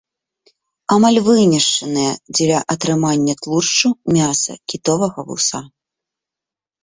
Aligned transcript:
Амаль 0.93 1.19
вынішчаны 1.27 2.05
дзеля 2.37 2.59
атрымання 2.75 3.33
тлушчу, 3.43 3.89
мяса, 4.15 4.53
кітовага 4.73 5.19
вуса. 5.27 5.59